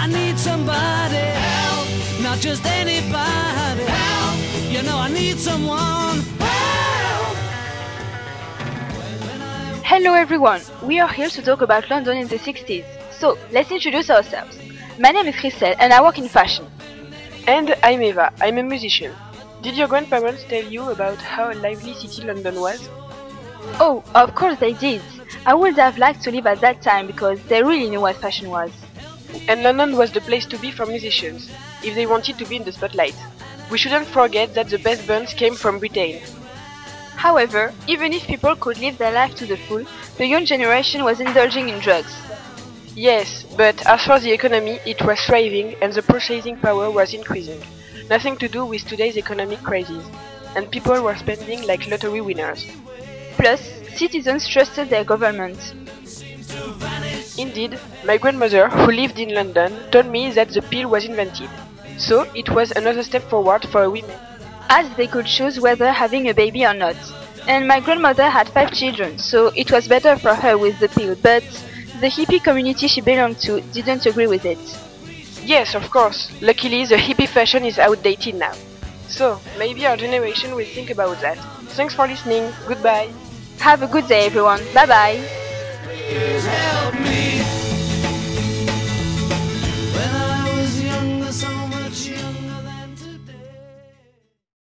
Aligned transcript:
I 0.00 0.06
need 0.06 0.38
somebody 0.38 1.16
help, 1.16 1.88
not 2.22 2.38
just 2.38 2.64
anybody 2.64 3.82
help. 3.82 4.38
You 4.70 4.82
know 4.84 4.96
I 4.96 5.10
need 5.10 5.38
someone 5.38 6.20
help. 6.38 7.36
Hello 9.84 10.14
everyone, 10.14 10.60
we 10.84 11.00
are 11.00 11.08
here 11.08 11.28
to 11.28 11.42
talk 11.42 11.62
about 11.62 11.90
London 11.90 12.16
in 12.16 12.28
the 12.28 12.38
60s. 12.38 12.84
So, 13.10 13.36
let's 13.50 13.72
introduce 13.72 14.08
ourselves. 14.08 14.56
My 15.00 15.10
name 15.10 15.26
is 15.26 15.34
Christelle 15.34 15.74
and 15.80 15.92
I 15.92 16.00
work 16.00 16.18
in 16.18 16.28
fashion. 16.28 16.70
And 17.48 17.74
I'm 17.82 18.00
Eva, 18.00 18.32
I'm 18.40 18.56
a 18.58 18.62
musician. 18.62 19.12
Did 19.62 19.76
your 19.76 19.88
grandparents 19.88 20.44
tell 20.44 20.62
you 20.62 20.90
about 20.92 21.18
how 21.18 21.52
lively 21.54 21.94
city 21.94 22.24
London 22.24 22.60
was? 22.60 22.88
Oh, 23.80 24.04
of 24.14 24.32
course 24.36 24.60
they 24.60 24.74
did. 24.74 25.02
I 25.44 25.54
would 25.54 25.74
have 25.74 25.98
liked 25.98 26.22
to 26.22 26.30
live 26.30 26.46
at 26.46 26.60
that 26.60 26.82
time 26.82 27.08
because 27.08 27.42
they 27.48 27.64
really 27.64 27.90
knew 27.90 28.02
what 28.02 28.14
fashion 28.14 28.48
was. 28.48 28.70
And 29.48 29.62
London 29.62 29.96
was 29.96 30.12
the 30.12 30.20
place 30.20 30.46
to 30.46 30.58
be 30.58 30.70
for 30.70 30.86
musicians, 30.86 31.50
if 31.82 31.94
they 31.94 32.06
wanted 32.06 32.38
to 32.38 32.46
be 32.46 32.56
in 32.56 32.64
the 32.64 32.72
spotlight. 32.72 33.16
We 33.70 33.78
shouldn't 33.78 34.06
forget 34.06 34.54
that 34.54 34.68
the 34.68 34.78
best 34.78 35.06
bands 35.06 35.34
came 35.34 35.54
from 35.54 35.78
Britain. 35.78 36.20
However, 37.16 37.74
even 37.86 38.12
if 38.12 38.26
people 38.26 38.54
could 38.56 38.78
live 38.78 38.96
their 38.96 39.12
life 39.12 39.34
to 39.36 39.46
the 39.46 39.56
full, 39.56 39.84
the 40.16 40.26
young 40.26 40.44
generation 40.44 41.04
was 41.04 41.20
indulging 41.20 41.68
in 41.68 41.80
drugs. 41.80 42.14
Yes, 42.94 43.44
but 43.56 43.84
as 43.86 44.04
for 44.04 44.18
the 44.18 44.32
economy, 44.32 44.80
it 44.86 45.00
was 45.02 45.20
thriving 45.20 45.74
and 45.82 45.92
the 45.92 46.02
purchasing 46.02 46.56
power 46.56 46.90
was 46.90 47.14
increasing. 47.14 47.60
Nothing 48.08 48.36
to 48.38 48.48
do 48.48 48.64
with 48.64 48.84
today's 48.86 49.16
economic 49.16 49.62
crisis. 49.62 50.04
And 50.56 50.70
people 50.70 51.02
were 51.02 51.16
spending 51.16 51.66
like 51.66 51.86
lottery 51.86 52.20
winners. 52.20 52.66
Plus, 53.36 53.60
citizens 53.96 54.48
trusted 54.48 54.88
their 54.88 55.04
government. 55.04 55.58
Indeed, 57.38 57.78
my 58.04 58.18
grandmother, 58.18 58.68
who 58.68 58.90
lived 58.92 59.18
in 59.18 59.34
London, 59.34 59.80
told 59.90 60.06
me 60.06 60.30
that 60.32 60.50
the 60.50 60.60
pill 60.60 60.90
was 60.90 61.04
invented. 61.06 61.48
So 61.96 62.26
it 62.34 62.50
was 62.50 62.70
another 62.72 63.02
step 63.02 63.22
forward 63.30 63.64
for 63.68 63.88
women. 63.90 64.18
As 64.68 64.94
they 64.96 65.06
could 65.06 65.26
choose 65.26 65.58
whether 65.58 65.90
having 65.90 66.28
a 66.28 66.34
baby 66.34 66.66
or 66.66 66.74
not. 66.74 66.96
And 67.46 67.66
my 67.66 67.80
grandmother 67.80 68.28
had 68.28 68.50
five 68.50 68.72
children, 68.72 69.18
so 69.18 69.50
it 69.56 69.72
was 69.72 69.88
better 69.88 70.16
for 70.18 70.34
her 70.34 70.58
with 70.58 70.78
the 70.80 70.88
pill, 70.90 71.16
but 71.22 71.44
the 72.00 72.08
hippie 72.08 72.42
community 72.44 72.88
she 72.88 73.00
belonged 73.00 73.38
to 73.40 73.62
didn't 73.72 74.04
agree 74.04 74.26
with 74.26 74.44
it. 74.44 74.58
Yes, 75.42 75.74
of 75.74 75.90
course. 75.90 76.30
Luckily, 76.42 76.84
the 76.84 76.96
hippie 76.96 77.28
fashion 77.28 77.64
is 77.64 77.78
outdated 77.78 78.34
now. 78.34 78.52
So, 79.08 79.40
maybe 79.58 79.86
our 79.86 79.96
generation 79.96 80.54
will 80.54 80.66
think 80.66 80.90
about 80.90 81.20
that. 81.22 81.38
Thanks 81.70 81.94
for 81.94 82.06
listening. 82.06 82.52
Goodbye. 82.66 83.10
Have 83.60 83.82
a 83.82 83.86
good 83.88 84.06
day 84.08 84.26
everyone. 84.26 84.60
Bye 84.74 84.86
bye. 84.86 86.64